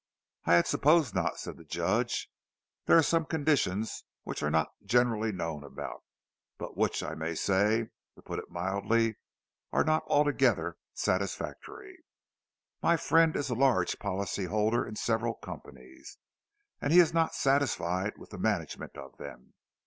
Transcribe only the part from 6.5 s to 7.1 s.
but which